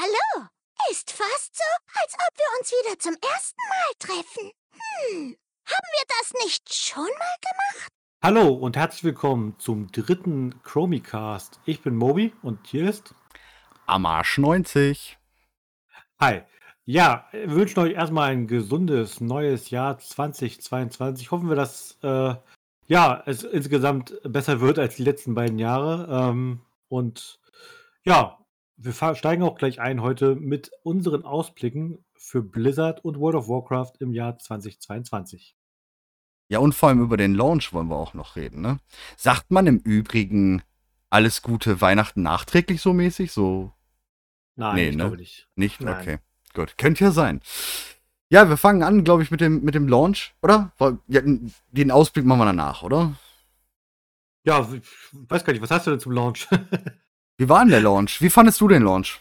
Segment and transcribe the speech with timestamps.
[0.00, 0.46] Hallo.
[0.92, 1.64] Ist fast so,
[2.00, 4.52] als ob wir uns wieder zum ersten Mal treffen.
[4.70, 5.36] Hm,
[5.66, 7.88] haben wir das nicht schon mal gemacht?
[8.22, 11.58] Hallo und herzlich willkommen zum dritten Chromicast.
[11.64, 13.12] Ich bin Mobi und hier ist
[13.86, 15.18] Amarsch 90.
[16.20, 16.42] Hi.
[16.84, 21.32] Ja, wir wünschen euch erstmal ein gesundes neues Jahr 2022.
[21.32, 22.36] Hoffen wir, dass äh,
[22.86, 26.06] ja, es insgesamt besser wird als die letzten beiden Jahre.
[26.08, 27.40] Ähm, und
[28.04, 28.38] ja,
[28.78, 33.94] wir steigen auch gleich ein heute mit unseren Ausblicken für Blizzard und World of Warcraft
[33.98, 35.56] im Jahr 2022.
[36.48, 38.78] Ja, und vor allem über den Launch wollen wir auch noch reden, ne?
[39.16, 40.62] Sagt man im Übrigen
[41.10, 43.32] alles Gute Weihnachten nachträglich so mäßig?
[43.32, 43.72] So.
[44.54, 45.02] Nein, nee, ich ne?
[45.02, 45.48] glaube nicht.
[45.56, 45.80] Nicht?
[45.80, 46.00] Nein.
[46.00, 46.18] Okay.
[46.54, 46.78] Gut.
[46.78, 47.40] Könnte ja sein.
[48.30, 50.72] Ja, wir fangen an, glaube ich, mit dem, mit dem Launch, oder?
[51.08, 53.14] Ja, den Ausblick machen wir danach, oder?
[54.44, 54.82] Ja, ich
[55.12, 56.46] weiß gar nicht, was hast du denn zum Launch?
[57.38, 58.20] Wie war denn der Launch?
[58.20, 59.20] Wie fandest du den Launch?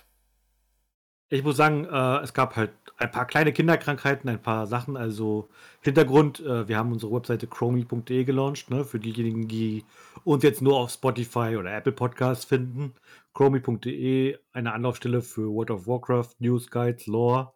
[1.29, 4.97] Ich muss sagen, äh, es gab halt ein paar kleine Kinderkrankheiten, ein paar Sachen.
[4.97, 5.49] Also
[5.81, 9.85] Hintergrund, äh, wir haben unsere Webseite chromie.de gelauncht, ne, für diejenigen, die
[10.23, 12.95] uns jetzt nur auf Spotify oder Apple Podcasts finden.
[13.35, 17.53] chromie.de, eine Anlaufstelle für World of Warcraft, News, Guides, Lore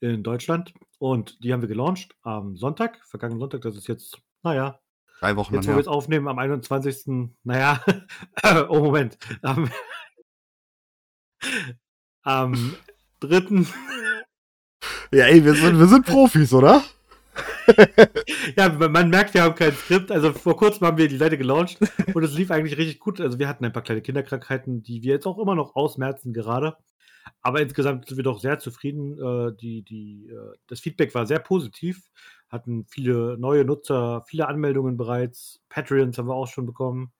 [0.00, 0.74] in Deutschland.
[0.98, 4.78] Und die haben wir gelauncht am Sonntag, vergangenen Sonntag, das ist jetzt, naja,
[5.20, 7.30] drei Wochen Jetzt, wo wir es aufnehmen, am 21.
[7.44, 7.80] Naja,
[8.68, 9.16] oh Moment.
[9.40, 9.70] Am,
[12.22, 12.74] am
[13.20, 13.64] 3.
[15.12, 16.82] Ja, ey, wir sind, wir sind Profis, oder?
[18.56, 20.10] ja, man merkt, wir haben kein Skript.
[20.10, 21.78] Also vor kurzem haben wir die Seite gelauncht
[22.14, 23.20] und es lief eigentlich richtig gut.
[23.20, 26.76] Also wir hatten ein paar kleine Kinderkrankheiten, die wir jetzt auch immer noch ausmerzen gerade.
[27.40, 29.18] Aber insgesamt sind wir doch sehr zufrieden.
[29.18, 32.10] Äh, die, die, äh, das Feedback war sehr positiv.
[32.48, 35.60] Hatten viele neue Nutzer, viele Anmeldungen bereits.
[35.68, 37.12] Patreons haben wir auch schon bekommen,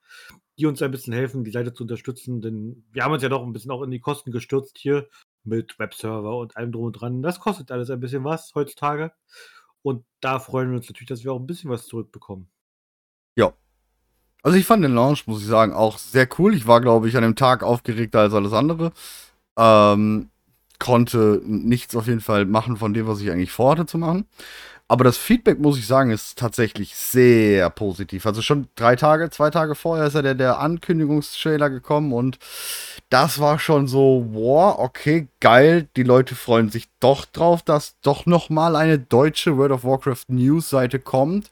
[0.59, 2.41] die uns ein bisschen helfen, die Seite zu unterstützen.
[2.41, 5.09] Denn wir haben uns ja doch ein bisschen auch in die Kosten gestürzt hier
[5.45, 7.23] mit Webserver und allem drum und dran.
[7.23, 9.13] Das kostet alles ein bisschen was heutzutage.
[9.83, 12.49] Und da freuen wir uns natürlich, dass wir auch ein bisschen was zurückbekommen.
[13.37, 13.53] Ja.
[14.43, 16.55] Also ich fand den Launch, muss ich sagen, auch sehr cool.
[16.55, 18.93] Ich war, glaube ich, an dem Tag aufgeregter als alles andere.
[19.57, 20.31] Ähm,
[20.79, 24.27] konnte nichts auf jeden Fall machen von dem, was ich eigentlich vorhatte zu machen.
[24.89, 28.27] Aber das Feedback, muss ich sagen, ist tatsächlich sehr positiv.
[28.27, 32.39] Also schon drei Tage, zwei Tage vorher ist ja der, der Ankündigungstrailer gekommen und
[33.09, 35.89] das war schon so, wow, okay, geil.
[35.97, 40.99] Die Leute freuen sich doch drauf, dass doch nochmal eine deutsche World of Warcraft News-Seite
[40.99, 41.51] kommt.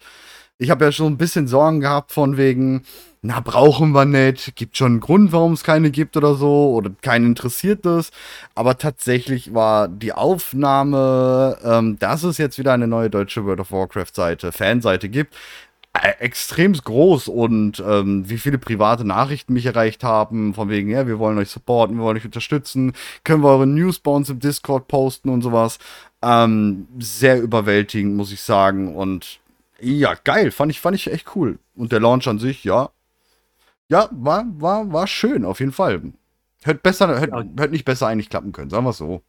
[0.58, 2.84] Ich habe ja schon ein bisschen Sorgen gehabt von wegen,
[3.22, 6.90] na, brauchen wir nicht, gibt schon einen Grund, warum es keine gibt oder so, oder
[7.02, 8.12] keinen interessiert das.
[8.54, 13.72] Aber tatsächlich war die Aufnahme, ähm, dass es jetzt wieder eine neue deutsche World of
[13.72, 15.34] Warcraft-Seite, Fanseite gibt,
[15.92, 21.06] äh, extrem groß und ähm, wie viele private Nachrichten mich erreicht haben, von wegen, ja,
[21.06, 22.94] wir wollen euch supporten, wir wollen euch unterstützen,
[23.24, 25.78] können wir eure News bei uns im Discord posten und sowas.
[26.22, 28.94] Ähm, sehr überwältigend, muss ich sagen.
[28.94, 29.40] Und
[29.80, 31.58] ja, geil, fand ich, fand ich echt cool.
[31.74, 32.90] Und der Launch an sich, ja.
[33.90, 36.12] Ja, war, war, war schön, auf jeden Fall.
[36.62, 39.22] Hätte besser, hätte, hätte nicht besser eigentlich klappen können, sagen wir es so.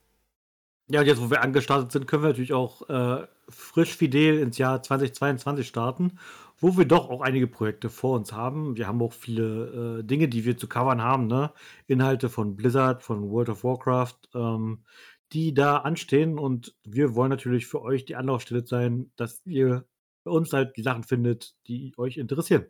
[0.87, 4.57] Ja, und jetzt, wo wir angestartet sind, können wir natürlich auch äh, frisch fidel ins
[4.59, 6.19] Jahr 2022 starten,
[6.59, 8.77] wo wir doch auch einige Projekte vor uns haben.
[8.77, 11.53] Wir haben auch viele äh, Dinge, die wir zu covern haben, ne?
[11.87, 14.83] Inhalte von Blizzard, von World of Warcraft, ähm,
[15.31, 16.37] die da anstehen.
[16.37, 19.85] Und wir wollen natürlich für euch die Anlaufstelle sein, dass ihr
[20.23, 22.65] bei uns halt die Sachen findet, die euch interessieren.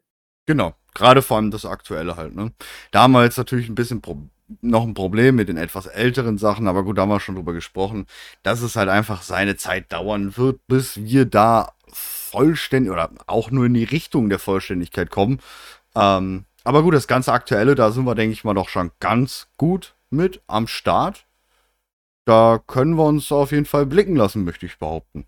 [0.46, 2.36] Genau, gerade vor allem das Aktuelle halt.
[2.36, 2.52] Ne?
[2.92, 4.18] Damals natürlich ein bisschen Pro
[4.62, 7.54] noch ein Problem mit den etwas älteren Sachen, aber gut, da haben wir schon drüber
[7.54, 8.06] gesprochen,
[8.44, 13.66] dass es halt einfach seine Zeit dauern wird, bis wir da vollständig oder auch nur
[13.66, 15.40] in die Richtung der Vollständigkeit kommen.
[15.96, 19.48] Ähm, aber gut, das ganze Aktuelle, da sind wir, denke ich mal, doch schon ganz
[19.58, 21.26] gut mit am Start.
[22.26, 25.26] Da können wir uns auf jeden Fall blicken lassen, möchte ich behaupten.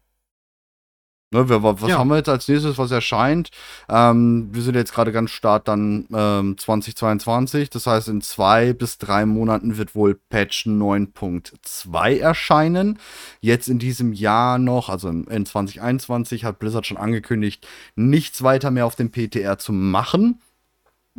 [1.34, 1.98] Ne, was ja.
[1.98, 3.50] haben wir jetzt als nächstes, was erscheint?
[3.90, 7.72] Ähm, wir sind jetzt gerade ganz start dann ähm, 2022.
[7.72, 13.00] Das heißt, in zwei bis drei Monaten wird wohl Patch 9.2 erscheinen.
[13.42, 18.86] Jetzt in diesem Jahr noch, also in 2021, hat Blizzard schon angekündigt, nichts weiter mehr
[18.86, 20.40] auf dem PTR zu machen.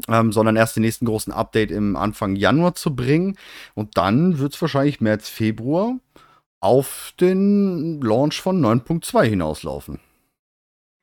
[0.08, 3.36] Ähm, sondern erst den nächsten großen Update im Anfang Januar zu bringen.
[3.74, 5.94] Und dann wird es wahrscheinlich März, Februar
[6.64, 10.00] auf den Launch von 9.2 hinauslaufen.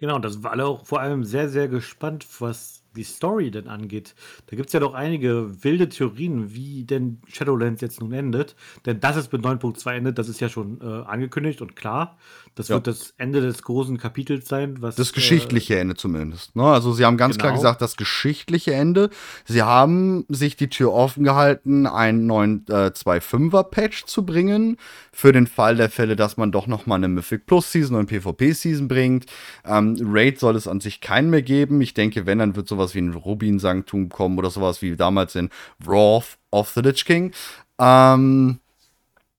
[0.02, 3.68] Genau, da sind wir alle auch vor allem sehr, sehr gespannt, was die Story denn
[3.68, 4.16] angeht,
[4.48, 8.56] da gibt es ja doch einige wilde Theorien, wie denn Shadowlands jetzt nun endet.
[8.86, 12.18] Denn das ist mit 9.2 endet, das ist ja schon äh, angekündigt und klar.
[12.56, 12.76] Das Ja.
[12.76, 14.82] wird das Ende des großen Kapitels sein.
[14.82, 16.56] Was, Das geschichtliche Ende zumindest.
[16.56, 16.64] Ne?
[16.64, 17.62] Also sie haben ganz klar Genau.
[17.62, 19.10] gesagt, das geschichtliche Ende.
[19.46, 24.76] Sie haben sich die Tür offen gehalten, einen neuen äh, 2.5er Patch zu bringen.
[25.14, 28.08] Für den Fall der Fälle, dass man doch noch mal eine Mythic Plus Season und
[28.08, 29.28] PvP Season bringt.
[29.64, 31.80] Ähm, Raid soll es an sich keinen mehr geben.
[31.80, 35.50] Ich denke, wenn, dann wird sowas wie ein Rubin-Sanktum kommen oder sowas wie damals in
[35.80, 37.34] Wrath of the Lich King.
[37.80, 38.60] Ähm,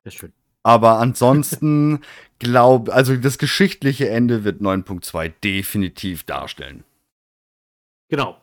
[0.04, 0.32] äh, Sehr schön.
[0.62, 2.00] aber ansonsten
[2.38, 6.84] glaube, also das geschichtliche Ende wird 9.2 definitiv darstellen.
[8.08, 8.41] Genau.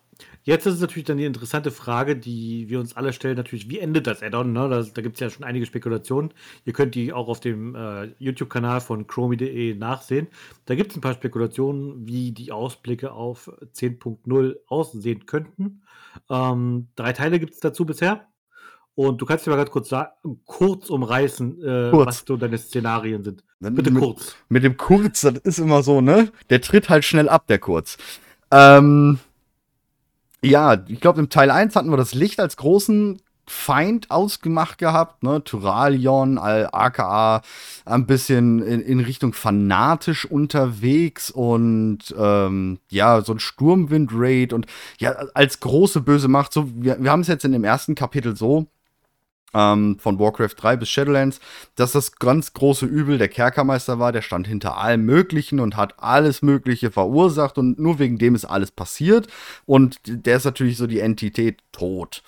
[0.49, 3.77] Jetzt ist es natürlich dann die interessante Frage, die wir uns alle stellen, natürlich, wie
[3.77, 4.51] endet das Add-on?
[4.51, 4.67] Ne?
[4.67, 6.33] Da, da gibt es ja schon einige Spekulationen.
[6.65, 10.25] Ihr könnt die auch auf dem äh, YouTube-Kanal von chromi.de nachsehen.
[10.65, 15.83] Da gibt es ein paar Spekulationen, wie die Ausblicke auf 10.0 aussehen könnten.
[16.31, 18.25] Ähm, drei Teile gibt es dazu bisher.
[18.95, 20.09] Und du kannst dir mal ganz kurz sagen,
[20.45, 22.07] kurz umreißen, äh, Kurz.
[22.07, 23.43] was so deine Szenarien sind.
[23.59, 24.35] Dann Bitte mit, kurz.
[24.49, 26.31] Mit dem Kurz, das ist immer so, ne?
[26.49, 27.99] Der tritt halt schnell ab, der Kurz.
[28.49, 29.19] Ähm,
[30.43, 35.23] ja, ich glaube, im Teil 1 hatten wir das Licht als großen Feind ausgemacht gehabt,
[35.23, 35.43] ne?
[35.43, 37.41] Tyralion, Al- aka
[37.83, 44.67] ein bisschen in, in Richtung fanatisch unterwegs und ähm, ja, so ein Sturmwind-Raid und
[44.99, 48.35] ja, als große böse Macht, so, wir, wir haben es jetzt in dem ersten Kapitel
[48.35, 48.67] so,
[49.53, 51.39] ähm, von Warcraft 3 bis Shadowlands,
[51.75, 55.95] dass das ganz große Übel der Kerkermeister war, der stand hinter allem Möglichen und hat
[55.97, 59.27] alles Mögliche verursacht und nur wegen dem ist alles passiert
[59.65, 62.23] und der ist natürlich so die Entität tot.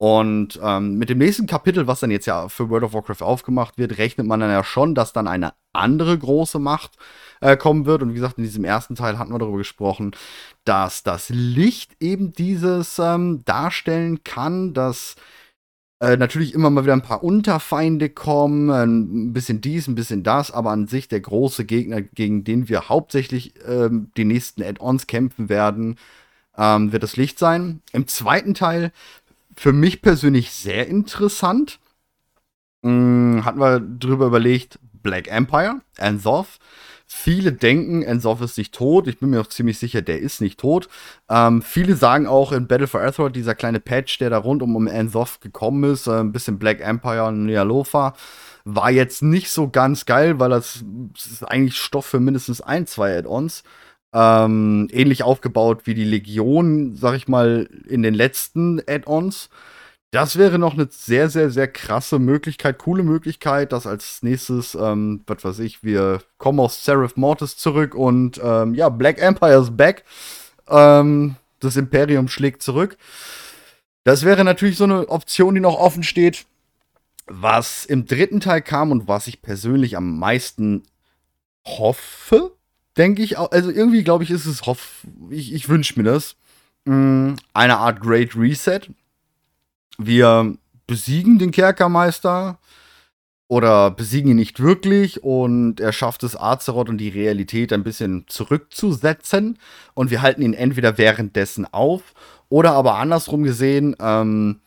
[0.00, 3.78] Und ähm, mit dem nächsten Kapitel, was dann jetzt ja für World of Warcraft aufgemacht
[3.78, 6.92] wird, rechnet man dann ja schon, dass dann eine andere große Macht
[7.40, 8.02] äh, kommen wird.
[8.02, 10.12] Und wie gesagt, in diesem ersten Teil hatten wir darüber gesprochen,
[10.64, 15.16] dass das Licht eben dieses ähm, darstellen kann, dass
[16.00, 20.50] äh, natürlich immer mal wieder ein paar Unterfeinde kommen, ein bisschen dies, ein bisschen das,
[20.50, 25.48] aber an sich der große Gegner, gegen den wir hauptsächlich ähm, die nächsten Add-ons kämpfen
[25.48, 25.96] werden,
[26.56, 27.82] ähm, wird das Licht sein.
[27.92, 28.92] Im zweiten Teil
[29.56, 31.80] für mich persönlich sehr interessant.
[32.84, 36.58] Hm, hatten wir drüber überlegt, Black Empire, Anzoth.
[37.10, 39.06] Viele denken, Ensoff ist nicht tot.
[39.08, 40.90] Ich bin mir auch ziemlich sicher, der ist nicht tot.
[41.30, 44.76] Ähm, viele sagen auch in Battle for Azeroth, dieser kleine Patch, der da rund um,
[44.76, 48.14] um Ensoff gekommen ist, äh, ein bisschen Black Empire und Nealofa,
[48.64, 50.84] war jetzt nicht so ganz geil, weil das,
[51.14, 53.62] das ist eigentlich Stoff für mindestens ein, zwei Add-ons.
[54.12, 59.48] Ähm, ähnlich aufgebaut wie die Legion, sag ich mal, in den letzten Add-ons.
[60.10, 65.22] Das wäre noch eine sehr, sehr, sehr krasse Möglichkeit, coole Möglichkeit, dass als nächstes, ähm,
[65.26, 69.76] was weiß ich, wir kommen aus Seraph Mortis zurück und ähm, ja, Black Empire is
[69.76, 70.04] back.
[70.66, 72.96] Ähm, das Imperium schlägt zurück.
[74.04, 76.46] Das wäre natürlich so eine Option, die noch offen steht.
[77.26, 80.84] Was im dritten Teil kam und was ich persönlich am meisten
[81.66, 82.52] hoffe,
[82.96, 86.36] denke ich, also irgendwie glaube ich, ist es hoff, ich, ich wünsche mir das.
[86.86, 88.80] Mm, Eine Art Great Reset.
[89.98, 90.56] Wir
[90.86, 92.58] besiegen den Kerkermeister
[93.48, 98.26] oder besiegen ihn nicht wirklich und er schafft es, Azeroth und die Realität ein bisschen
[98.28, 99.58] zurückzusetzen
[99.94, 102.14] und wir halten ihn entweder währenddessen auf
[102.48, 104.60] oder aber andersrum gesehen, ähm,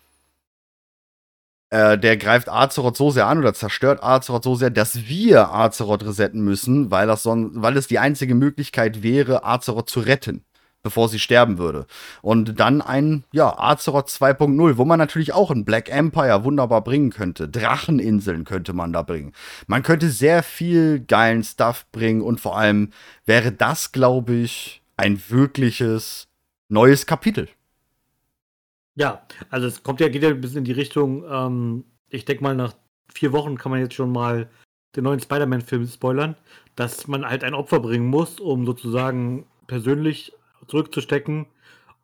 [1.69, 6.03] äh, der greift Azeroth so sehr an oder zerstört Azeroth so sehr, dass wir Azeroth
[6.03, 10.43] resetten müssen, weil, das son weil es die einzige Möglichkeit wäre, Azeroth zu retten,
[10.83, 11.85] bevor sie sterben würde.
[12.21, 17.11] Und dann ein, ja, Azeroth 2.0, wo man natürlich auch ein Black Empire wunderbar bringen
[17.11, 17.47] könnte.
[17.47, 19.33] Dracheninseln könnte man da bringen.
[19.67, 22.91] Man könnte sehr viel geilen Stuff bringen und vor allem
[23.25, 26.27] wäre das, glaube ich, ein wirkliches
[26.69, 27.49] neues Kapitel.
[28.95, 32.43] Ja, also es kommt ja, geht ja ein bisschen in die Richtung, ähm, ich denke
[32.43, 32.73] mal, nach
[33.13, 34.49] vier Wochen kann man jetzt schon mal
[34.95, 36.35] den neuen Spider-Man-Film spoilern,
[36.75, 40.33] dass man halt ein Opfer bringen muss, um sozusagen persönlich
[40.67, 41.45] zurückzustecken,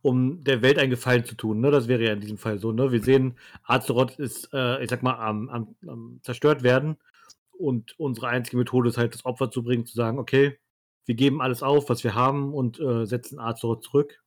[0.01, 1.59] um der Welt einen Gefallen zu tun.
[1.59, 1.71] Ne?
[1.71, 2.71] Das wäre ja in diesem Fall so.
[2.71, 2.91] Ne?
[2.91, 6.97] Wir sehen, Azeroth ist, äh, ich sag mal, am, am, am zerstört werden
[7.57, 10.57] und unsere einzige Methode ist halt, das Opfer zu bringen, zu sagen, okay,
[11.05, 14.21] wir geben alles auf, was wir haben und äh, setzen Azeroth zurück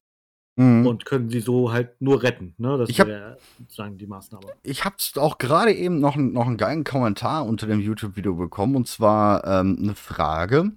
[0.57, 0.85] Mhm.
[0.85, 2.55] und können sie so halt nur retten.
[2.59, 2.77] Ne?
[2.77, 4.47] Das Ich hab- wäre sozusagen die Maßnahme.
[4.65, 8.89] ich habe auch gerade eben noch, noch einen geilen Kommentar unter dem YouTube-Video bekommen und
[8.89, 10.73] zwar ähm, eine Frage,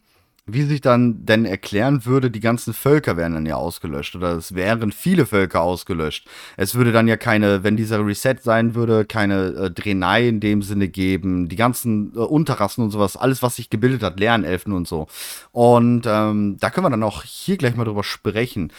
[0.46, 4.54] wie sich dann denn erklären würde, die ganzen Völker wären dann ja ausgelöscht oder es
[4.56, 6.28] wären viele Völker ausgelöscht.
[6.58, 10.62] Es würde dann ja keine, wenn dieser Reset sein würde, keine äh, Drenai in dem
[10.62, 14.88] Sinne geben, die ganzen äh, Unterrassen und sowas, alles, was sich gebildet hat, Lernelfen und
[14.88, 15.08] so.
[15.52, 18.72] Und ähm, da können wir dann auch hier gleich mal drüber sprechen.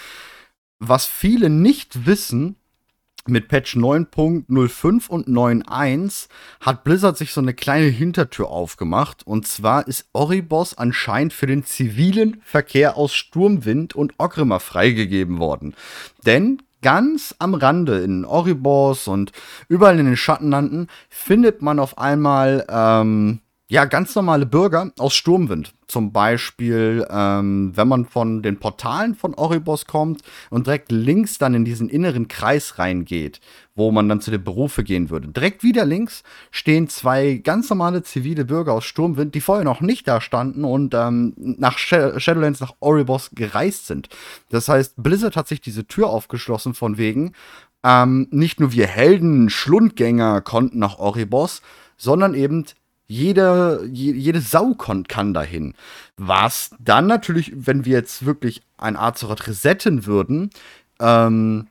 [0.80, 2.56] was viele nicht wissen,
[3.28, 6.28] mit Patch 9.05 und 9.1
[6.60, 9.26] hat Blizzard sich so eine kleine Hintertür aufgemacht.
[9.26, 15.74] Und zwar ist Oribos anscheinend für den zivilen Verkehr aus Sturmwind und Ogrimmar freigegeben worden.
[16.26, 19.32] Denn ganz am Rande in Oribos und
[19.68, 23.40] überall in den Schattenlanden findet man auf einmal ähm,
[23.70, 25.72] ja, ganz normale Bürger aus Sturmwind.
[25.86, 31.54] Zum Beispiel, ähm, wenn man von den Portalen von Oribos kommt und direkt links dann
[31.54, 33.40] in diesen inneren Kreis reingeht,
[33.74, 35.28] wo man dann zu den Berufe gehen würde.
[35.28, 40.06] Direkt wieder links stehen zwei ganz normale zivile Bürger aus Sturmwind, die vorher noch nicht
[40.08, 44.10] da standen und ähm, nach Shadowlands, nach Oribos gereist sind.
[44.50, 47.32] Das heißt, Blizzard hat sich diese Tür aufgeschlossen von wegen,
[47.82, 51.62] ähm, nicht nur wir Helden, Schlundgänger konnten nach Oribos,
[51.96, 52.66] sondern eben
[53.06, 55.74] jede, jede Sau kann, kann dahin.
[56.16, 60.50] Was dann natürlich, wenn wir jetzt wirklich ein Azeroth resetten würden,
[61.00, 61.68] ähm,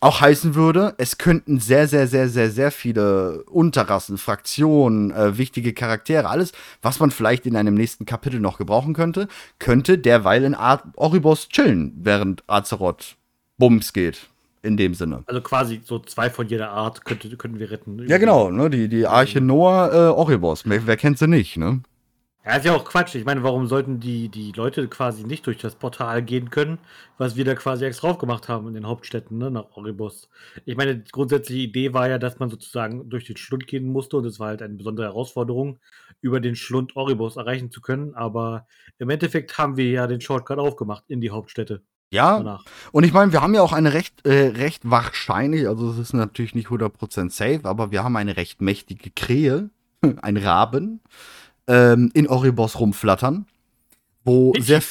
[0.00, 5.72] auch heißen würde, es könnten sehr, sehr, sehr, sehr, sehr viele Unterrassen, Fraktionen, äh, wichtige
[5.72, 9.26] Charaktere, alles, was man vielleicht in einem nächsten Kapitel noch gebrauchen könnte,
[9.58, 13.16] könnte derweil in Ar Oribos chillen, während Azeroth
[13.56, 14.28] Bums geht
[14.68, 15.24] in dem Sinne.
[15.26, 18.06] Also quasi so zwei von jeder Art könnte, könnten wir retten.
[18.06, 18.70] Ja, genau, ne?
[18.70, 20.62] Die, die Arche Noah äh, Oribos.
[20.64, 21.82] Wer, wer kennt sie nicht, ne?
[22.48, 23.14] Ja, ist ja auch Quatsch.
[23.14, 26.78] Ich meine, warum sollten die, die Leute quasi nicht durch das Portal gehen können,
[27.18, 30.30] was wir da quasi extra drauf gemacht haben in den Hauptstädten, ne, nach Oribos?
[30.64, 34.16] Ich meine, die grundsätzliche Idee war ja, dass man sozusagen durch den Schlund gehen musste
[34.16, 35.78] und es war halt eine besondere Herausforderung,
[36.22, 38.14] über den Schlund Oribos erreichen zu können.
[38.14, 38.66] Aber
[38.98, 41.82] im Endeffekt haben wir ja den Shortcut aufgemacht in die Hauptstädte.
[42.10, 42.64] Ja, danach.
[42.92, 46.14] und ich meine, wir haben ja auch eine recht, äh, recht wahrscheinlich, also es ist
[46.14, 49.70] natürlich nicht 100% safe, aber wir haben eine recht mächtige Krähe,
[50.22, 51.00] ein Raben,
[51.66, 53.46] ähm, in Oribos rumflattern,
[54.24, 54.66] wo ich?
[54.66, 54.82] sehr,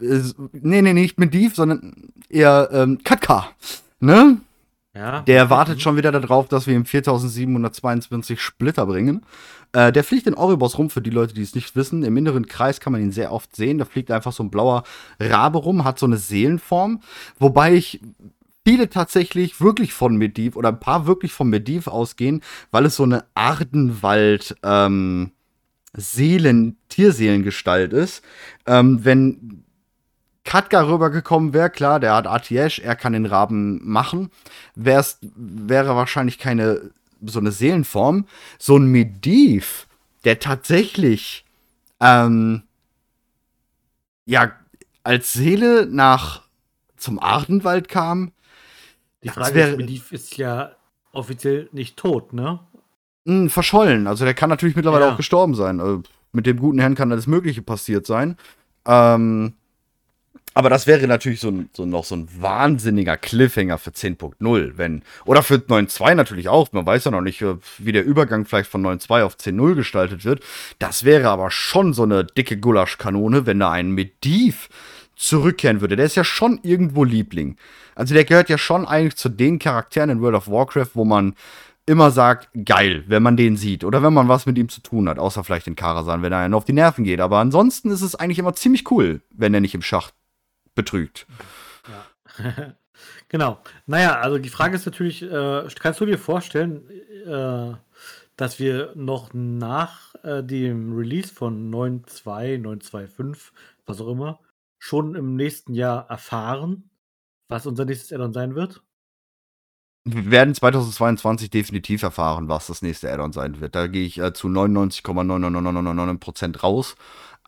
[0.00, 0.20] äh,
[0.52, 3.48] nee, nee, nicht Mediv, sondern eher ähm, Katka,
[4.00, 4.38] ne?
[4.94, 5.20] Ja.
[5.20, 9.26] Der wartet schon wieder darauf, dass wir ihm 4722 Splitter bringen.
[9.76, 12.02] Äh, der fliegt in Oribos rum, für die Leute, die es nicht wissen.
[12.02, 13.76] Im inneren Kreis kann man ihn sehr oft sehen.
[13.76, 14.84] Da fliegt einfach so ein blauer
[15.20, 17.02] Rabe rum, hat so eine Seelenform.
[17.38, 18.00] Wobei ich
[18.64, 22.40] viele tatsächlich wirklich von Mediv oder ein paar wirklich von Mediv ausgehen,
[22.70, 25.32] weil es so eine Ardenwald ähm,
[25.92, 28.24] Seelen, Tierseelengestalt ist.
[28.64, 29.62] Ähm, wenn
[30.44, 34.30] Katka rübergekommen wäre, klar, der hat Atiyesh, er kann den Raben machen,
[34.74, 36.92] wär's, wäre wahrscheinlich keine
[37.24, 38.26] so eine Seelenform.
[38.58, 39.86] So ein Mediv,
[40.24, 41.44] der tatsächlich
[42.00, 42.62] ähm,
[44.24, 44.52] ja
[45.02, 46.42] als Seele nach
[46.96, 48.32] zum Ardenwald kam.
[49.22, 50.72] Die Frage wär, ist, Mediv ist ja
[51.12, 52.60] offiziell nicht tot, ne?
[53.24, 54.06] Mh, hm, verschollen.
[54.06, 55.12] Also der kann natürlich mittlerweile ja.
[55.12, 55.80] auch gestorben sein.
[55.80, 58.36] Also, mit dem guten Herrn kann alles Mögliche passiert sein.
[58.84, 59.54] Ähm,
[60.56, 65.02] aber das wäre natürlich so, so noch so ein wahnsinniger Cliffhanger für 10.0, wenn.
[65.26, 66.72] Oder für 9.2 natürlich auch.
[66.72, 70.24] Man weiß ja noch nicht, äh, wie der Übergang vielleicht von 9.2 auf 10.0 gestaltet
[70.24, 70.42] wird.
[70.78, 74.70] Das wäre aber schon so eine dicke Gulaschkanone, wenn da ein Mediv
[75.14, 75.94] zurückkehren würde.
[75.94, 77.58] Der ist ja schon irgendwo Liebling.
[77.94, 81.34] Also der gehört ja schon eigentlich zu den Charakteren in World of Warcraft, wo man
[81.84, 85.06] immer sagt, geil, wenn man den sieht oder wenn man was mit ihm zu tun
[85.10, 87.20] hat, außer vielleicht den Karasan, wenn er einen auf die Nerven geht.
[87.20, 90.14] Aber ansonsten ist es eigentlich immer ziemlich cool, wenn er nicht im Schacht
[90.76, 91.26] betrügt.
[91.88, 92.74] Ja.
[93.28, 93.58] genau.
[93.86, 96.88] Naja, also die Frage ist natürlich, äh, kannst du dir vorstellen,
[97.26, 97.74] äh,
[98.36, 103.50] dass wir noch nach äh, dem Release von 9.2, 9.2.5,
[103.86, 104.40] was auch immer,
[104.78, 106.90] schon im nächsten Jahr erfahren,
[107.48, 108.82] was unser nächstes Addon sein wird?
[110.08, 113.74] Wir werden 2022 definitiv erfahren, was das nächste Addon sein wird.
[113.74, 116.94] Da gehe ich äh, zu 99,9999% raus.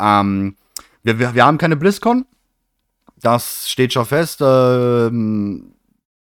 [0.00, 0.56] Ähm,
[1.04, 2.26] wir, wir, wir haben keine BlizzCon,
[3.20, 4.40] das steht schon fest.
[4.42, 5.75] Ähm,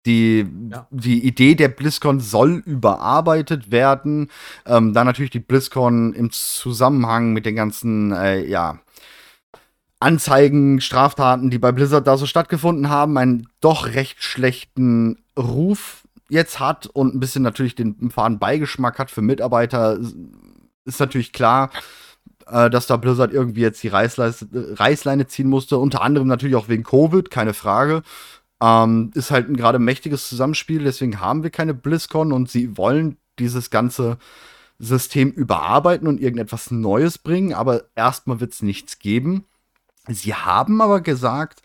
[0.05, 0.87] die, ja.
[0.91, 4.29] die Idee der BlizzCon soll überarbeitet werden.
[4.65, 8.79] Ähm, da natürlich die BlizzCon im Zusammenhang mit den ganzen, äh, ja,
[9.99, 16.59] Anzeigen, Straftaten, die bei Blizzard da so stattgefunden haben, einen doch recht schlechten Ruf jetzt
[16.59, 19.97] hat und ein bisschen natürlich den faden Beigeschmack hat für Mitarbeiter,
[20.83, 21.69] ist natürlich klar
[22.47, 25.77] äh, dass da Blizzard irgendwie jetzt die Reißleine ziehen musste.
[25.77, 28.03] Unter anderem natürlich auch wegen Covid, keine Frage.
[28.61, 33.17] Ähm, ist halt ein gerade mächtiges Zusammenspiel, deswegen haben wir keine BlizzCon und sie wollen
[33.39, 34.17] dieses ganze
[34.79, 39.45] System überarbeiten und irgendetwas Neues bringen, aber erstmal wird es nichts geben.
[40.07, 41.61] Sie haben aber gesagt,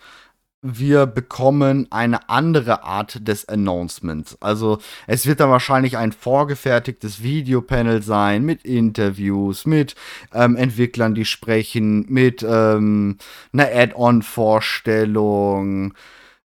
[0.60, 4.36] wir bekommen eine andere Art des Announcements.
[4.40, 9.94] Also es wird dann wahrscheinlich ein vorgefertigtes Videopanel sein mit Interviews, mit
[10.32, 13.18] ähm, Entwicklern, die sprechen, mit ähm,
[13.52, 15.94] einer Add-on-Vorstellung.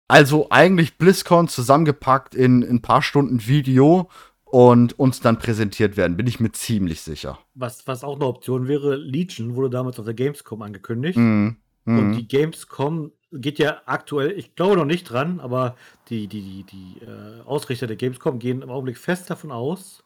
[0.09, 4.09] Also eigentlich BlizzCon zusammengepackt in ein paar Stunden Video
[4.43, 7.39] und uns dann präsentiert werden, bin ich mir ziemlich sicher.
[7.53, 11.17] Was, was auch eine Option wäre, Legion wurde damals auf der Gamescom angekündigt.
[11.17, 11.55] Mhm.
[11.85, 12.17] Und Mhm.
[12.17, 15.75] die Gamescom geht ja aktuell, ich glaube noch nicht dran, aber
[16.09, 20.03] die, die, die, die äh, Ausrichter der Gamescom gehen im Augenblick fest davon aus,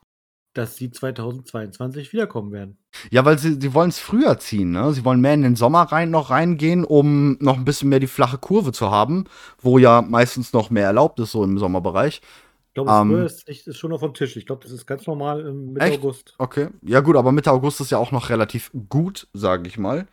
[0.53, 2.77] dass sie 2022 wiederkommen werden.
[3.12, 4.94] Ja, weil sie, sie wollen es früher ziehen, ne?
[4.94, 8.08] Sie wollen mehr in den Sommer rein noch reingehen, um noch ein bisschen mehr die
[8.08, 9.25] flache Kurve zu haben,
[9.60, 12.22] wo ja meistens noch mehr erlaubt ist, so im Sommerbereich.
[12.70, 13.10] Ich glaube, Ähm.
[13.10, 14.36] früher ist, ist schon noch vom Tisch.
[14.38, 16.00] Ich glaube, das ist ganz normal im Mitte Echt?
[16.00, 16.36] August.
[16.38, 16.70] Okay.
[16.84, 20.08] Ja, gut, aber Mitte August ist ja auch noch relativ gut, sage ich mal.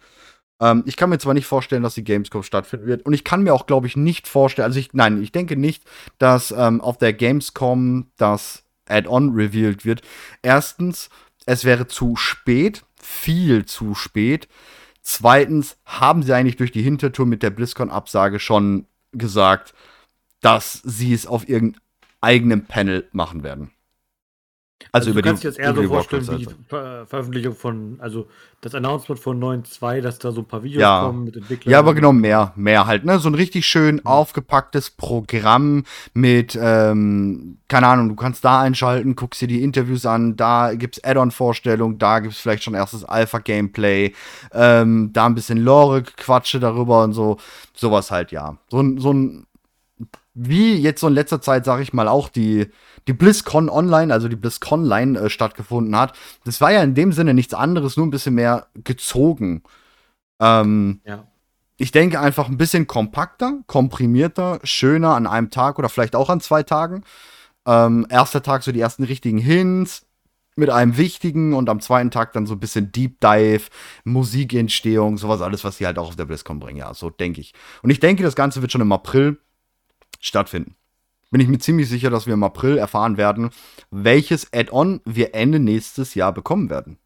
[0.60, 3.04] Ähm, ich kann mir zwar nicht vorstellen, dass die Gamescom stattfinden wird.
[3.04, 5.84] Und ich kann mir auch, glaube ich, nicht vorstellen, also ich, nein, ich denke nicht,
[6.18, 10.02] dass ähm, auf der Gamescom das Add-on revealed wird.
[10.42, 11.08] Erstens,
[11.46, 14.48] es wäre zu spät, viel zu spät.
[15.02, 19.74] Zweitens, haben sie eigentlich durch die Hintertour mit der BlizzCon-Absage schon gesagt,
[20.40, 21.82] dass sie es auf irgendeinem
[22.20, 23.72] eigenen Panel machen werden.
[24.90, 27.96] Also, über du kannst die, dir das eher so vorstellen wie die Ver Veröffentlichung von,
[28.00, 28.28] also
[28.60, 31.00] das Announcement von 9.2, dass da so ein paar Videos Ja.
[31.00, 31.72] kommen mit Entwicklern.
[31.72, 33.18] Ja, aber genau mehr, mehr halt, ne?
[33.18, 34.06] So ein richtig schön Mhm.
[34.06, 35.84] aufgepacktes Programm
[36.14, 41.02] mit, ähm, keine Ahnung, du kannst da einschalten, guckst dir die Interviews an, da gibt's
[41.02, 44.12] Add-on-Vorstellungen, da gibt's vielleicht schon erstes Alpha-Gameplay,
[44.52, 47.38] ähm, da ein bisschen Lore-Quatsche darüber und so,
[47.74, 48.56] sowas halt, ja.
[48.70, 49.46] So ein, so ein,
[50.34, 52.66] wie jetzt so in letzter Zeit, sag ich mal, auch die,
[53.08, 56.16] die BlizzCon Online, also die BlizzCon Line äh, stattgefunden hat.
[56.44, 59.62] Das war ja in dem Sinne nichts anderes, nur ein bisschen mehr gezogen.
[60.40, 61.26] Ähm, Ja.
[61.78, 66.40] ich denke einfach ein bisschen kompakter, komprimierter, schöner an einem Tag oder vielleicht auch an
[66.40, 67.04] zwei Tagen.
[67.66, 70.06] Ähm, erster Tag so die ersten richtigen Hints
[70.56, 73.64] mit einem wichtigen und am zweiten Tag dann so ein bisschen Deep Dive,
[74.04, 76.78] Musikentstehung, sowas alles, was die halt auch auf der BlizzCon bringen.
[76.78, 77.54] Ja, so denke ich.
[77.82, 79.38] Und ich denke, das Ganze wird schon im April
[80.20, 80.76] stattfinden.
[81.32, 83.50] Bin ich mir ziemlich sicher, dass wir im April erfahren werden,
[83.90, 86.98] welches Add-on wir Ende nächstes Jahr bekommen werden.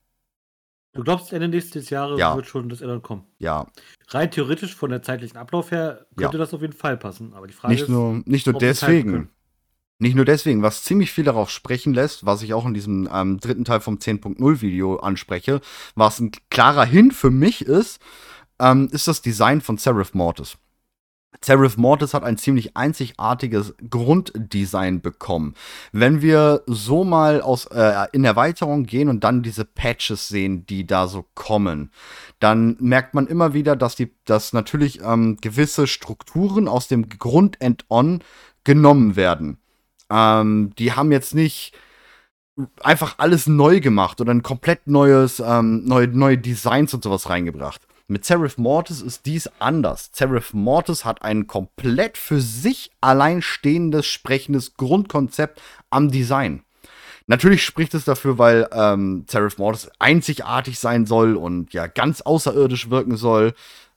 [0.95, 2.35] Du glaubst, Ende nächstes Jahres Ja.
[2.35, 3.25] wird schon das Addon kommen?
[3.39, 3.67] Ja,
[4.09, 6.39] Rein theoretisch von der zeitlichen Ablauf her könnte Ja.
[6.39, 7.35] das auf jeden Fall passen.
[7.35, 9.31] Aber die Frage nicht ist, nur, nicht nur deswegen.
[9.99, 13.39] Nicht nur deswegen, was ziemlich viel darauf sprechen lässt, was ich auch in diesem ähm,
[13.39, 15.61] dritten Teil vom 10.0 Video anspreche,
[15.95, 18.01] was ein klarer Hin für mich ist,
[18.59, 20.59] ähm, ist das Design von Seraph Mortis.
[21.41, 25.55] Seraph Mortis hat ein ziemlich einzigartiges Grunddesign bekommen.
[25.93, 30.87] Wenn wir so mal aus, äh, in Erweiterung gehen und dann diese Patches sehen, die
[30.87, 31.91] da so kommen,
[32.41, 38.23] dann merkt man immer wieder, dass, die, dass natürlich ähm, gewisse Strukturen aus dem Grund-End-On
[38.65, 39.59] genommen werden.
[40.11, 41.73] Ähm, die haben jetzt nicht
[42.81, 47.83] einfach alles neu gemacht oder ein komplett neues, ähm, neue, neue Designs und sowas reingebracht.
[48.09, 50.11] Mit Seraph Mortis ist dies anders.
[50.13, 56.63] Seraph Mortis hat ein komplett für sich alleinstehendes, sprechendes Grundkonzept am Design.
[57.27, 62.91] Natürlich spricht es dafür, weil ähm, Seraph Mortis einzigartig sein soll und ja ganz außerirdisch
[62.91, 63.55] wirken soll.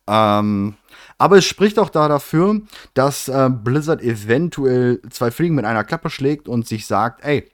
[0.08, 0.74] Ähm,
[1.20, 2.62] aber es spricht auch da dafür,
[2.96, 7.48] dass äh, Blizzard eventuell zwei Fliegen mit einer Klappe schlägt und sich sagt, ey,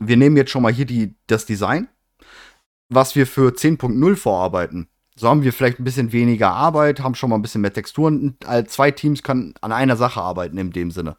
[0.00, 1.86] wir nehmen jetzt schon mal hier die, das Design,
[2.88, 4.88] was wir für 10.0 vorarbeiten.
[5.14, 8.36] So haben wir vielleicht ein bisschen weniger Arbeit, haben schon mal ein bisschen mehr Texturen.
[8.66, 11.16] Zwei Teams können an einer Sache arbeiten in dem Sinne.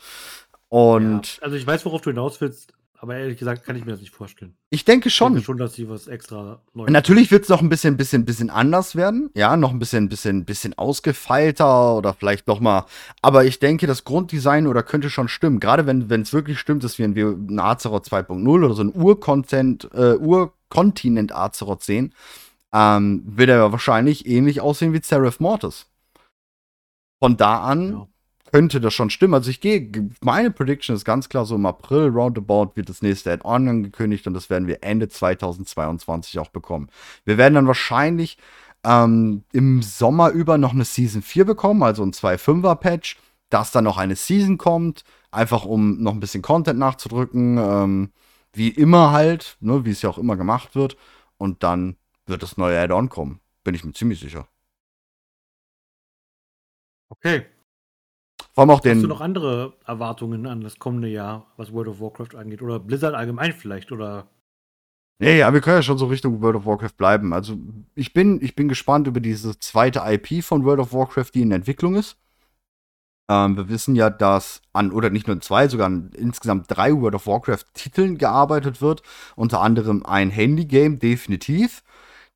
[0.70, 3.92] Und ja, also ich weiß, worauf du hinaus willst, aber ehrlich gesagt kann ich mir
[3.92, 4.56] das nicht vorstellen.
[4.72, 5.34] ich denke Ich schon.
[5.34, 8.50] denke schon, dass sie was extra neu Natürlich wird es noch ein bisschen, bisschen, bisschen
[8.50, 9.30] anders werden.
[9.36, 12.86] Ja, noch ein bisschen, bisschen, bisschen ausgefeilter oder vielleicht noch mal.
[13.22, 15.60] Aber ich denke, das Grunddesign oder könnte schon stimmen.
[15.60, 17.16] Gerade wenn es wirklich stimmt, dass wir ein,
[17.50, 22.14] ein Azeroth 2.0 oder so ein Urcontent, äh, Urkontinent Azeroth sehen,
[22.74, 25.86] ähm, wird er wahrscheinlich ähnlich aussehen wie Seraph Mortis.
[27.22, 28.08] Von da an Ja.
[28.52, 29.36] könnte das schon stimmen.
[29.36, 29.90] Also ich gehe,
[30.22, 34.34] meine Prediction ist ganz klar so im April roundabout wird das nächste Add-on angekündigt und
[34.34, 36.90] das werden wir Ende 2022 auch bekommen.
[37.26, 38.38] Wir werden dann wahrscheinlich
[38.84, 43.18] ähm, im Sommer über noch eine Season 4 bekommen, also ein 2.5er Patch,
[43.50, 48.12] dass dann noch eine Season kommt, einfach um noch ein bisschen Content nachzudrücken, ähm,
[48.52, 50.98] wie immer halt, ne, wie es ja auch immer gemacht wird
[51.38, 54.48] und dann wird das neue Add-on kommen, bin ich mir ziemlich sicher.
[57.10, 57.46] Okay.
[58.54, 61.88] Vor allem auch Hast du den, noch andere Erwartungen an das kommende Jahr, was World
[61.88, 62.62] of Warcraft angeht?
[62.62, 63.92] Oder Blizzard allgemein vielleicht?
[63.92, 64.28] Oder
[65.20, 67.34] Nee, ja, wir können ja schon so Richtung World of Warcraft bleiben.
[67.34, 67.58] Also
[67.96, 71.52] ich bin, ich bin gespannt über diese zweite IP von World of Warcraft, die in
[71.52, 72.18] Entwicklung ist.
[73.30, 77.16] Ähm, wir wissen ja, dass an, oder nicht nur zwei, sogar an insgesamt drei World
[77.16, 79.02] of Warcraft-Titeln gearbeitet wird.
[79.36, 81.84] Unter anderem ein Handy-Game, definitiv.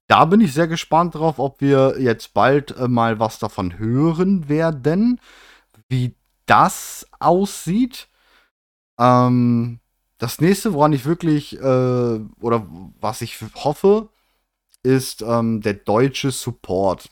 [0.07, 4.47] Da bin ich sehr gespannt drauf, ob wir jetzt bald äh, mal was davon hören
[4.47, 5.19] werden.
[5.89, 6.15] Wie
[6.45, 8.07] das aussieht.
[8.99, 9.79] Ähm,
[10.17, 12.67] das nächste, woran ich wirklich, äh, oder
[12.99, 14.09] was ich hoffe,
[14.83, 17.09] ist ähm, der deutsche Support.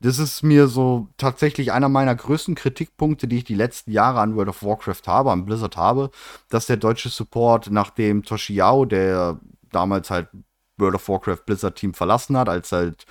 [0.00, 4.36] Das ist mir so tatsächlich einer meiner größten Kritikpunkte, die ich die letzten Jahre an
[4.36, 6.10] World of Warcraft habe, an Blizzard habe,
[6.48, 9.40] dass der deutsche Support, nachdem Toshiao, der
[9.72, 10.28] damals halt
[10.78, 13.06] World of Warcraft Blizzard Team verlassen hat, als halt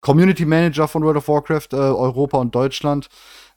[0.00, 3.08] Community Manager von World of Warcraft äh, Europa und Deutschland,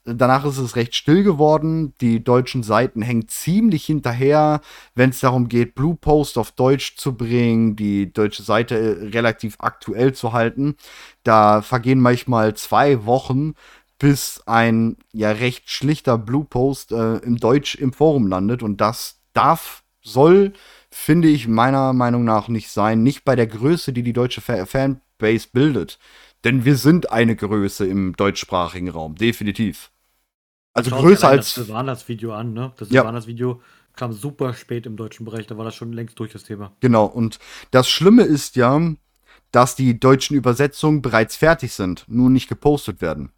[0.06, 1.94] Danach ist es recht still geworden.
[2.02, 4.60] Die deutschen Seiten hängen ziemlich hinterher,
[4.96, 9.56] wenn es darum geht, Blue Post auf Deutsch zu bringen, die deutsche Seite äh, relativ
[9.60, 10.76] aktuell zu halten.
[11.24, 13.54] Da vergehen manchmal zwei Wochen,
[13.98, 18.62] bis ein ja recht schlichter Blue Post äh, im Deutsch im Forum landet.
[18.62, 20.52] Und das darf, soll,
[20.94, 23.04] finde ich meiner Meinung nach nicht sein.
[23.04, 26.00] Nicht bei der Größe, die die deutsche Fanbase bildet.
[26.44, 29.92] Denn wir sind eine Größe im deutschsprachigen Raum, definitiv.
[30.74, 31.56] Also Schaut größer als.
[31.56, 32.74] Das Sylvanas-Video an, ne?
[32.78, 33.62] Das Sylvanas-Video
[33.96, 36.76] kam super spät im deutschen Bereich, da war das schon längst durch das Thema.
[36.80, 37.40] Genau, und
[37.72, 38.82] das Schlimme ist ja,
[39.52, 43.32] dass die deutschen Übersetzungen bereits fertig sind, nur nicht gepostet werden.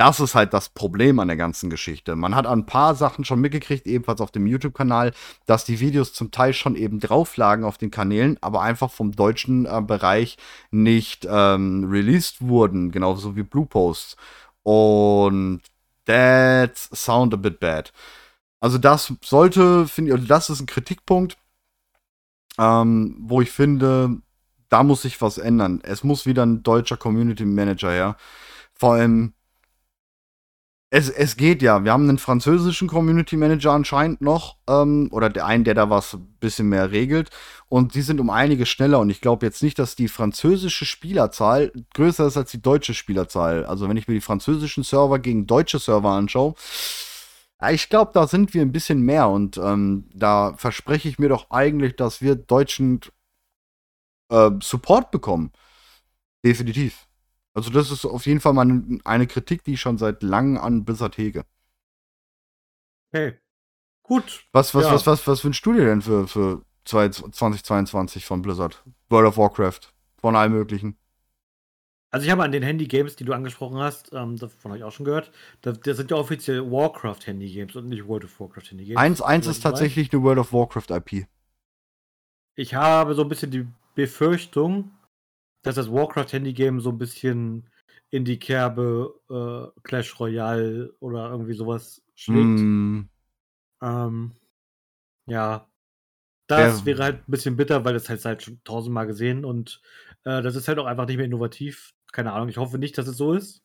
[0.00, 2.16] Das ist halt das Problem an der ganzen Geschichte.
[2.16, 5.12] Man hat ein paar Sachen schon mitgekriegt, ebenfalls auf dem YouTube-Kanal,
[5.44, 9.12] dass die Videos zum Teil schon eben drauf lagen auf den Kanälen, aber einfach vom
[9.12, 10.38] deutschen äh, Bereich
[10.70, 14.16] nicht ähm, released wurden, genauso wie Blue Posts.
[14.62, 15.60] Und
[16.06, 17.92] that sound a bit bad.
[18.58, 21.36] Also das sollte, finde ich, also das ist ein Kritikpunkt,
[22.58, 24.22] ähm, wo ich finde,
[24.70, 25.82] da muss sich was ändern.
[25.82, 28.16] Es muss wieder ein deutscher Community Manager her.
[28.72, 29.34] Vor allem,
[30.90, 31.84] es, es geht ja.
[31.84, 34.56] Wir haben einen französischen Community Manager anscheinend noch.
[34.68, 37.30] Ähm, oder der einen, der da was ein bisschen mehr regelt.
[37.68, 38.98] Und die sind um einige schneller.
[38.98, 43.64] Und ich glaube jetzt nicht, dass die französische Spielerzahl größer ist als die deutsche Spielerzahl.
[43.66, 46.54] Also wenn ich mir die französischen Server gegen deutsche Server anschaue,
[47.70, 49.28] ich glaube, da sind wir ein bisschen mehr.
[49.28, 53.00] Und ähm, da verspreche ich mir doch eigentlich, dass wir deutschen
[54.30, 55.52] äh, Support bekommen.
[56.44, 57.06] Definitiv.
[57.54, 60.84] Also das ist auf jeden Fall mal eine Kritik, die ich schon seit langem an
[60.84, 61.44] Blizzard hege.
[63.12, 63.38] Okay.
[64.02, 64.44] Gut.
[64.52, 64.92] Was, was, ja.
[64.92, 68.84] was, was, was wünschst du dir denn für, für 2022 von Blizzard?
[69.08, 69.80] World of Warcraft.
[70.16, 70.96] Von allem möglichen.
[72.10, 74.90] Also ich habe an den Handy-Games, die du angesprochen hast, ähm, davon habe ich auch
[74.90, 75.30] schon gehört,
[75.62, 78.98] das, das sind ja offiziell Warcraft-Handy-Games und nicht World of Warcraft-Handy-Games.
[78.98, 81.26] Eins, eins ist tatsächlich eine World of Warcraft-IP.
[82.56, 84.90] Ich habe so ein bisschen die Befürchtung,
[85.62, 87.68] dass das Warcraft-Handy-Game so ein bisschen
[88.10, 92.60] in die Kerbe äh, Clash Royale oder irgendwie sowas schlägt.
[92.60, 93.08] Mm.
[93.82, 94.32] Ähm,
[95.26, 95.66] ja.
[96.48, 96.86] Das ja.
[96.86, 99.80] wäre halt ein bisschen bitter, weil das halt seit schon tausendmal gesehen und
[100.24, 101.94] äh, das ist halt auch einfach nicht mehr innovativ.
[102.12, 103.62] Keine Ahnung, ich hoffe nicht, dass es so ist.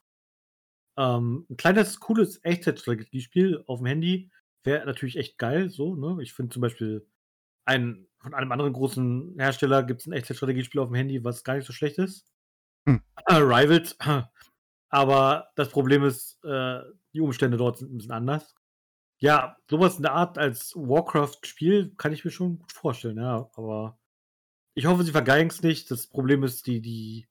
[0.98, 4.32] Ähm, ein kleines, cooles Echtzeitstrategiespiel auf dem Handy
[4.64, 6.22] wäre natürlich echt geil, so, ne?
[6.22, 7.08] Ich finde zum Beispiel
[7.66, 11.56] ein von einem anderen großen Hersteller gibt es ein Echtzeitstrategiespiel auf dem Handy, was gar
[11.56, 12.26] nicht so schlecht ist.
[12.88, 13.02] Hm.
[13.28, 13.98] Äh, Rivals.
[14.90, 16.80] Aber das Problem ist, äh,
[17.14, 18.56] die Umstände dort sind ein bisschen anders.
[19.20, 23.50] Ja, sowas in der Art als Warcraft-Spiel kann ich mir schon gut vorstellen, ja.
[23.54, 24.00] Aber
[24.76, 25.90] ich hoffe, sie vergeigen es nicht.
[25.92, 27.28] Das Problem ist, die, die,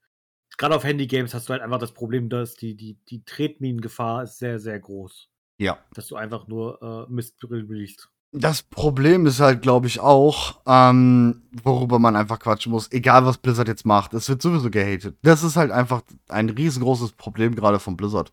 [0.57, 4.39] gerade auf Handy-Games hast du halt einfach das Problem, dass die, die, die Tretminengefahr ist
[4.39, 5.29] sehr, sehr groß.
[5.59, 5.85] Ja.
[5.95, 8.11] Dass du einfach nur äh, Mist released.
[8.37, 13.39] Das Problem ist halt, glaube ich, auch, ähm, worüber man einfach quatschen muss, egal was
[13.39, 15.17] Blizzard jetzt macht, es wird sowieso gehatet.
[15.23, 18.33] Das ist halt einfach ein riesengroßes Problem gerade von Blizzard.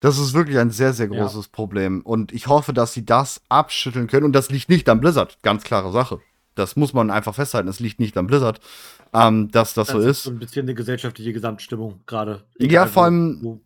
[0.00, 1.50] Das ist wirklich ein sehr, sehr großes ja.
[1.52, 2.00] Problem.
[2.00, 4.24] Und ich hoffe, dass sie das abschütteln können.
[4.24, 5.38] Und das liegt nicht an Blizzard.
[5.42, 6.20] Ganz klare Sache.
[6.54, 7.68] Das muss man einfach festhalten.
[7.68, 8.60] Es liegt nicht an Blizzard,
[9.12, 10.22] ähm, dass das, das so ist.
[10.24, 12.44] So ein bisschen eine gesellschaftliche Gesamtstimmung gerade.
[12.58, 13.60] Ja, vor allem, wo,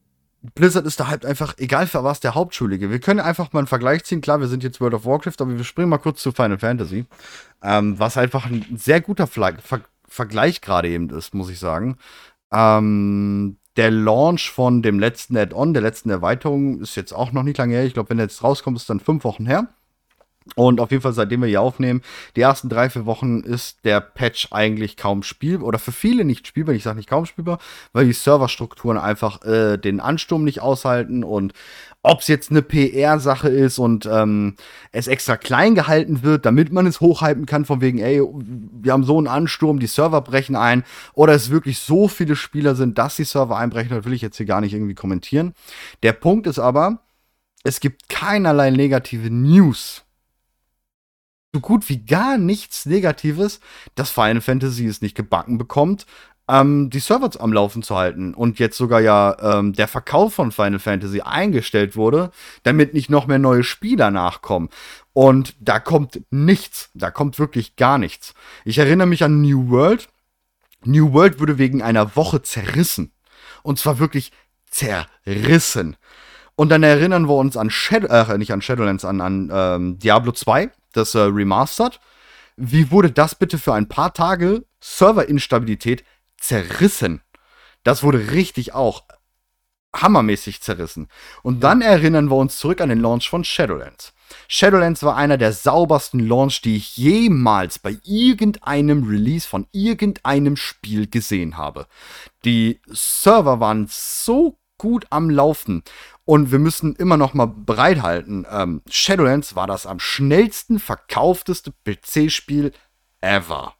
[0.55, 2.91] Blizzard ist da halt einfach, egal für was, der Hauptschuldige.
[2.91, 4.21] Wir können einfach mal einen Vergleich ziehen.
[4.21, 7.07] Klar, wir sind jetzt World of Warcraft, aber wir springen mal kurz zu Final Fantasy.
[7.63, 11.99] Ähm, was einfach ein sehr guter Ver Ver Vergleich gerade eben ist, muss ich sagen.
[12.51, 17.59] Ähm, der Launch von dem letzten Add-on, der letzten Erweiterung, ist jetzt auch noch nicht
[17.59, 17.85] lange her.
[17.85, 19.69] Ich glaube, wenn er jetzt rauskommt, ist dann fünf Wochen her.
[20.57, 22.03] Und auf jeden Fall, seitdem wir hier aufnehmen,
[22.37, 26.47] die ersten drei, vier Wochen ist der Patch eigentlich kaum spielbar oder für viele nicht
[26.47, 26.75] spielbar.
[26.75, 27.59] Ich sage nicht kaum spielbar,
[27.93, 31.53] weil die Serverstrukturen einfach äh, den Ansturm nicht aushalten und
[32.03, 34.55] ob es jetzt eine PR-Sache ist und ähm,
[34.93, 39.05] es extra klein gehalten wird, damit man es hochhalten kann, von wegen, ey, wir haben
[39.05, 40.85] so einen Ansturm, die Server brechen ein,
[41.15, 44.37] oder es wirklich so viele Spieler sind, dass die Server einbrechen, das will ich jetzt
[44.37, 45.55] hier gar nicht irgendwie kommentieren.
[46.03, 47.01] Der Punkt ist aber,
[47.65, 50.05] es gibt keinerlei negative News
[51.55, 53.61] so gut wie gar nichts Negatives,
[53.95, 56.07] dass Final Fantasy es nicht gebacken bekommt,
[56.49, 58.35] ähm, die Server am Laufen zu halten.
[58.35, 62.31] Und jetzt sogar ja ähm, der Verkauf von Final Fantasy eingestellt wurde,
[62.63, 64.69] damit nicht noch mehr neue Spieler nachkommen.
[65.13, 66.91] Und da kommt nichts.
[66.95, 68.35] Da kommt wirklich gar nichts.
[68.65, 70.09] Ich erinnere mich an New World.
[70.85, 73.13] New World wurde wegen einer Woche zerrissen.
[73.63, 74.33] Und zwar wirklich
[74.71, 75.97] zerrissen.
[76.57, 80.33] Und dann erinnern wir uns an Shadow, äh, nicht an Shadowlands, an, an ähm, Diablo
[80.33, 82.01] 2, das äh, Remastered.
[82.57, 86.05] Wie wurde das bitte für ein paar Tage Serverinstabilität
[86.39, 87.23] zerrissen?
[87.85, 89.05] Das wurde richtig auch
[89.95, 91.09] hammermäßig zerrissen.
[91.43, 94.13] Und dann erinnern wir uns zurück an den Launch von Shadowlands.
[94.49, 101.09] Shadowlands war einer der saubersten Launch, die ich jemals bei irgendeinem Release von irgendeinem Spiel
[101.09, 101.87] gesehen habe.
[102.45, 105.83] Die Server waren so gut am Laufen
[106.29, 108.47] und wir müssen immer noch mal bereithalten.
[108.51, 112.73] Ähm, Shadowlands war das am schnellsten verkaufteste PC-Spiel
[113.23, 113.73] ever.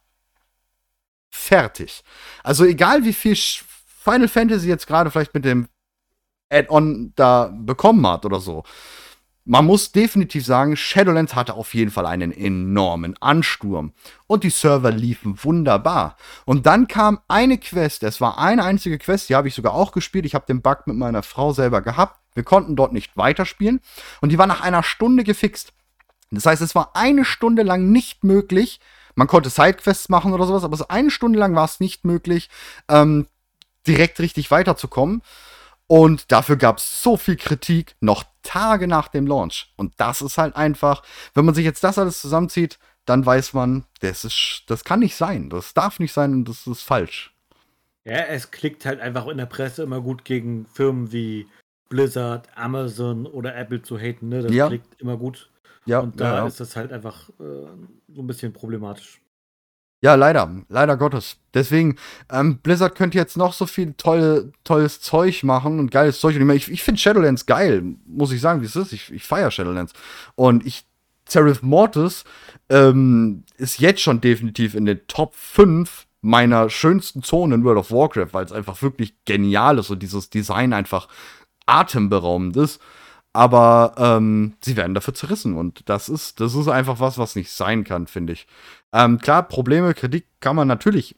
[1.29, 2.03] Fertig.
[2.41, 5.67] Also egal wie viel Final Fantasy jetzt gerade vielleicht mit dem
[6.49, 8.63] Add-on da bekommen hat oder so.
[9.45, 13.93] Man muss definitiv sagen, Shadowlands hatte auf jeden Fall einen enormen Ansturm.
[14.25, 16.17] Und die Server liefen wunderbar.
[16.45, 19.91] Und dann kam eine Quest, es war eine einzige Quest, die habe ich sogar auch
[19.91, 20.25] gespielt.
[20.25, 22.18] Ich habe den Bug mit meiner Frau selber gehabt.
[22.33, 23.81] Wir konnten dort nicht weiterspielen.
[24.21, 25.73] Und die war nach einer Stunde gefixt.
[26.31, 28.79] Das heißt, es war eine Stunde lang nicht möglich.
[29.15, 32.49] Man konnte Sidequests machen oder sowas, aber so eine Stunde lang war es nicht möglich,
[32.87, 33.27] ähm,
[33.87, 35.21] direkt richtig weiterzukommen.
[35.87, 39.73] Und dafür gab es so viel Kritik noch Tage nach dem Launch.
[39.75, 41.01] Und das ist halt einfach,
[41.33, 45.15] wenn man sich jetzt das alles zusammenzieht, dann weiß man, das, ist, das kann nicht
[45.15, 45.49] sein.
[45.49, 47.33] Das darf nicht sein und das ist falsch.
[48.05, 51.47] Ja, es klickt halt einfach in der Presse immer gut gegen Firmen wie
[51.89, 54.29] Blizzard, Amazon oder Apple zu haten.
[54.29, 54.43] Ne?
[54.43, 54.67] Das ja.
[54.67, 55.49] klickt immer gut.
[55.85, 56.47] Ja, und da ja, ja.
[56.47, 57.43] ist das halt einfach äh,
[58.13, 59.21] so ein bisschen problematisch.
[60.01, 61.37] Ja, leider, leider Gottes.
[61.53, 61.97] Deswegen,
[62.31, 66.39] ähm, Blizzard könnte jetzt noch so viel tolle, tolles Zeug machen und geiles Zeug.
[66.39, 68.93] Und ich, ich finde Shadowlands geil, muss ich sagen, wie es ist.
[68.93, 69.93] Ich, ich feiere Shadowlands.
[70.35, 70.85] Und ich,
[71.27, 72.23] Seraph Mortis
[72.69, 77.91] ähm, ist jetzt schon definitiv in den Top 5 meiner schönsten Zonen in World of
[77.91, 81.07] Warcraft, weil es einfach wirklich genial ist und dieses Design einfach
[81.69, 82.81] atemberaubend ist.
[83.31, 87.51] Aber ähm, sie werden dafür zerrissen und das ist, das ist einfach was, was nicht
[87.51, 88.47] sein kann, finde ich.
[88.91, 91.15] Ähm, klar, Probleme, Kritik kann man natürlich,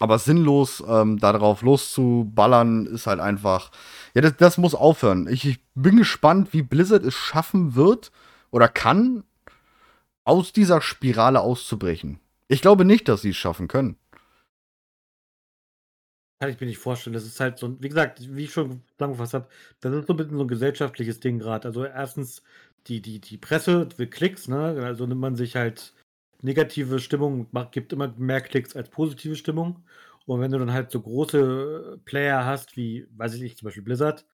[0.00, 3.70] aber sinnlos ähm, darauf loszuballern ist halt einfach,
[4.14, 5.28] ja, das, das muss aufhören.
[5.28, 8.10] Ich, ich bin gespannt, wie Blizzard es schaffen wird
[8.50, 9.22] oder kann,
[10.24, 12.18] aus dieser Spirale auszubrechen.
[12.48, 13.96] Ich glaube nicht, dass sie es schaffen können.
[16.42, 17.14] Kann ich mir nicht vorstellen.
[17.14, 19.48] Das ist halt so, wie gesagt, wie ich schon zusammengefasst habe,
[19.80, 21.68] das ist so ein bisschen so ein gesellschaftliches Ding gerade.
[21.68, 22.42] Also erstens
[22.88, 24.82] die, die, die Presse will Klicks, ne?
[24.82, 25.94] Also nimmt man sich halt
[26.40, 29.84] negative Stimmung, macht, gibt immer mehr Klicks als positive Stimmung.
[30.26, 33.84] Und wenn du dann halt so große Player hast, wie, weiß ich nicht, zum Beispiel
[33.84, 34.26] Blizzard,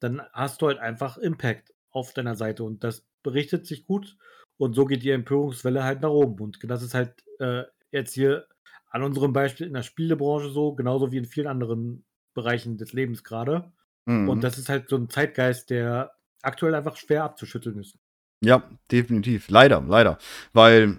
[0.00, 4.16] dann hast du halt einfach Impact auf deiner Seite und das berichtet sich gut
[4.56, 6.42] und so geht die Empörungswelle halt nach oben.
[6.42, 8.48] Und das ist halt äh, jetzt hier
[8.92, 13.24] an unserem Beispiel in der Spielebranche so, genauso wie in vielen anderen Bereichen des Lebens
[13.24, 13.72] gerade.
[14.04, 14.28] Mhm.
[14.28, 17.96] Und das ist halt so ein Zeitgeist, der aktuell einfach schwer abzuschütteln ist.
[18.44, 19.48] Ja, definitiv.
[19.48, 20.18] Leider, leider.
[20.52, 20.98] Weil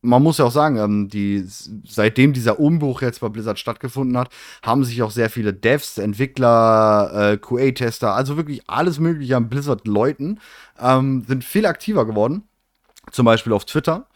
[0.00, 1.44] man muss ja auch sagen, ähm, die,
[1.84, 4.30] seitdem dieser Umbruch jetzt bei Blizzard stattgefunden hat,
[4.62, 10.40] haben sich auch sehr viele Devs, Entwickler, äh, QA-Tester, also wirklich alles Mögliche an Blizzard-Leuten,
[10.80, 12.44] ähm, sind viel aktiver geworden.
[13.10, 14.06] Zum Beispiel auf Twitter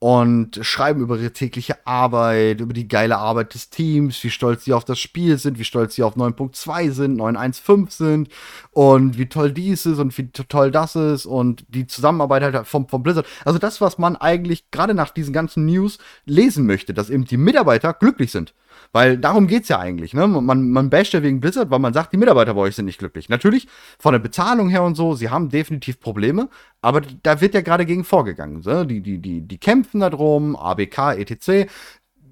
[0.00, 4.72] und schreiben über ihre tägliche Arbeit, über die geile Arbeit des Teams, wie stolz sie
[4.72, 8.28] auf das Spiel sind, wie stolz sie auf 9.2 sind, 9.1.5 sind
[8.70, 12.88] und wie toll dies ist und wie toll das ist und die Zusammenarbeit halt vom,
[12.88, 13.26] vom Blizzard.
[13.44, 17.36] Also das, was man eigentlich gerade nach diesen ganzen News lesen möchte, dass eben die
[17.36, 18.54] Mitarbeiter glücklich sind.
[18.92, 20.14] Weil darum geht's ja eigentlich.
[20.14, 20.26] Ne?
[20.26, 22.98] Man, man basht ja wegen Blizzard, weil man sagt, die Mitarbeiter bei euch sind nicht
[22.98, 23.28] glücklich.
[23.28, 26.48] Natürlich, von der Bezahlung her und so, sie haben definitiv Probleme,
[26.80, 28.62] aber da wird ja gerade gegen vorgegangen.
[28.64, 28.86] Ne?
[28.86, 31.68] Die, die, die, die kämpfen da drum, ABK, etc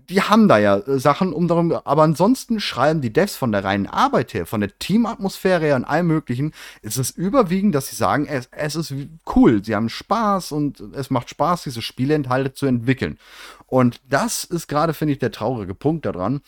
[0.08, 3.64] die haben da ja äh, Sachen um darum, aber ansonsten schreiben die Devs von der
[3.64, 7.96] reinen Arbeit her, von der Teamatmosphäre her und allem möglichen, ist es überwiegend, dass sie
[7.96, 8.94] sagen, es, es ist
[9.34, 13.18] cool, sie haben Spaß und es macht Spaß, diese Spieleenthalte zu entwickeln.
[13.66, 16.40] Und das ist gerade, finde ich, der traurige Punkt daran,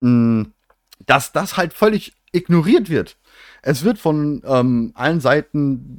[0.00, 0.46] mh,
[1.06, 3.16] dass das halt völlig ignoriert wird.
[3.62, 5.96] Es wird von ähm, allen Seiten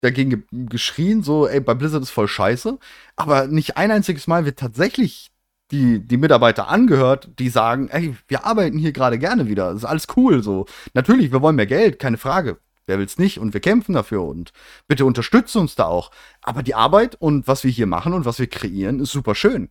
[0.00, 2.78] dagegen geschrien, so, ey, bei Blizzard ist voll scheiße.
[3.16, 5.31] Aber nicht ein einziges Mal wird tatsächlich
[5.72, 9.84] die, die Mitarbeiter angehört, die sagen, ey, wir arbeiten hier gerade gerne wieder, das ist
[9.84, 10.66] alles cool so.
[10.94, 12.58] Natürlich, wir wollen mehr Geld, keine Frage.
[12.86, 13.38] Wer will's nicht?
[13.38, 14.52] Und wir kämpfen dafür und
[14.88, 16.10] bitte unterstützt uns da auch.
[16.42, 19.70] Aber die Arbeit und was wir hier machen und was wir kreieren, ist super schön.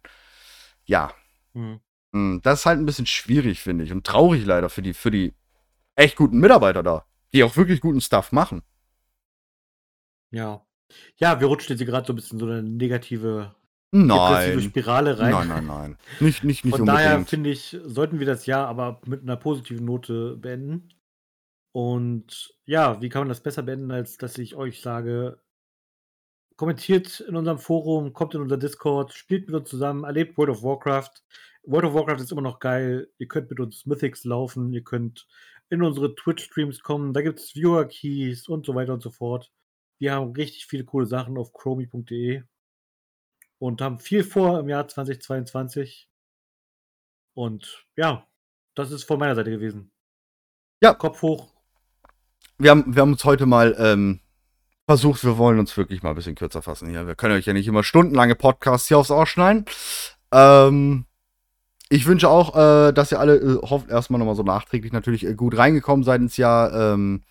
[0.86, 1.14] Ja.
[1.54, 1.80] Hm.
[2.14, 3.92] Hm, Das ist halt ein bisschen schwierig, finde ich.
[3.92, 5.34] Und traurig leider für die, für die
[5.96, 8.62] echt guten Mitarbeiter da, die auch wirklich guten Stuff machen.
[10.32, 10.66] Ja.
[11.18, 13.56] Ja, wir rutschen jetzt gerade so ein bisschen so eine negative,
[13.92, 14.62] Nein.
[14.62, 15.32] Spirale rein.
[15.32, 15.98] Nein, nein, nein.
[16.22, 17.30] Nicht, nicht, nicht Von daher unbedingt.
[17.30, 20.90] finde ich, sollten wir das Jahr aber mit einer positiven Note beenden.
[21.74, 25.40] Und ja, wie kann man das besser beenden, als dass ich euch sage,
[26.56, 30.64] kommentiert in unserem Forum, kommt in unser Discord, spielt mit uns zusammen, erlebt World of
[30.64, 31.12] Warcraft.
[31.64, 33.10] World of Warcraft ist immer noch geil.
[33.18, 35.28] Ihr könnt mit uns Mythics laufen, ihr könnt
[35.70, 39.52] in unsere Twitch-Streams kommen, da gibt es Viewer-Keys und so weiter und so fort.
[40.00, 42.44] Wir haben richtig viele coole Sachen auf chromi.de
[43.62, 46.10] und haben viel vor im Jahr 2022.
[47.36, 48.28] Und ja,
[48.74, 49.92] das ist von meiner Seite gewesen.
[50.82, 50.96] Ja.
[50.96, 51.54] Kopf hoch.
[52.58, 54.20] Wir haben, wir haben uns heute mal ähm,
[54.88, 57.06] versucht, wir wollen uns wirklich mal ein bisschen kürzer fassen hier.
[57.06, 59.66] Wir können euch ja nicht immer stundenlange Podcasts hier aufs Ohr schneiden.
[60.32, 61.06] Ähm,
[61.88, 65.36] ich wünsche auch, äh, dass ihr alle äh, hofft erstmal nochmal so nachträglich natürlich äh,
[65.36, 66.74] gut reingekommen seid ins Jahr.
[66.74, 67.22] Ähm,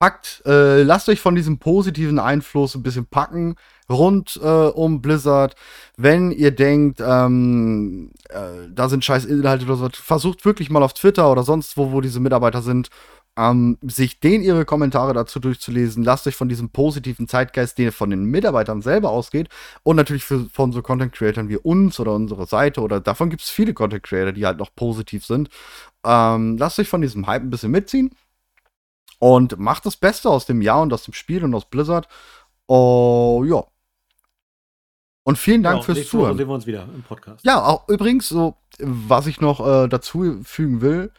[0.00, 3.54] packt, äh, lasst euch von diesem positiven Einfluss ein bisschen packen
[3.88, 5.54] rund äh, um Blizzard.
[5.96, 10.94] Wenn ihr denkt, ähm, äh, da sind scheiß Inhalte oder so, versucht wirklich mal auf
[10.94, 12.88] Twitter oder sonst wo, wo diese Mitarbeiter sind,
[13.36, 16.02] ähm, sich den ihre Kommentare dazu durchzulesen.
[16.02, 19.48] Lasst euch von diesem positiven Zeitgeist, der von den Mitarbeitern selber ausgeht
[19.82, 23.42] und natürlich für, von so Content Creatern wie uns oder unsere Seite oder davon gibt
[23.42, 25.50] es viele Content Creator, die halt noch positiv sind.
[26.06, 28.12] Ähm, lasst euch von diesem Hype ein bisschen mitziehen
[29.20, 32.08] und macht das Beste aus dem Jahr und aus dem Spiel und aus Blizzard.
[32.66, 33.62] Oh, ja.
[35.22, 36.38] Und vielen Dank Ja, fürs nächste Woche Zuhören.
[36.38, 37.44] sehen wir uns wieder im Podcast.
[37.44, 41.12] Ja, auch übrigens, so, was ich noch äh, dazu fügen will,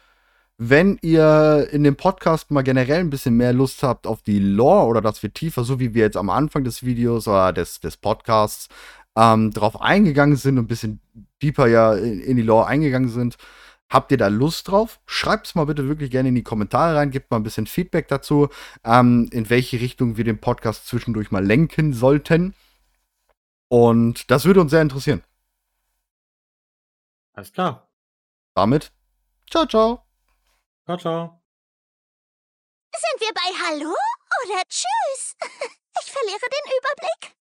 [0.58, 4.88] wenn ihr in dem Podcast mal generell ein bisschen mehr Lust habt auf die Lore
[4.88, 7.98] oder dass wir tiefer, so wie wir jetzt am Anfang des Videos oder des, des
[7.98, 8.68] Podcasts,
[9.16, 11.00] ähm, drauf eingegangen sind und ein bisschen
[11.42, 13.38] deeper ja in, in die Lore eingegangen sind,
[13.92, 15.00] habt ihr da Lust drauf?
[15.06, 18.08] Schreibt es mal bitte wirklich gerne in die Kommentare rein, gebt mal ein bisschen Feedback
[18.08, 18.50] dazu,
[18.84, 22.56] ähm, in welche Richtung wir den Podcast zwischendurch mal lenken sollten.
[23.68, 25.24] Und das würde uns sehr interessieren.
[27.34, 27.90] Alles klar.
[28.56, 28.92] Damit,
[29.50, 30.04] ciao, ciao.
[30.86, 31.42] Ciao, ciao.
[32.94, 33.96] Sind wir bei Hallo
[34.46, 35.36] oder Tschüss?
[36.04, 37.41] Ich verliere den Überblick.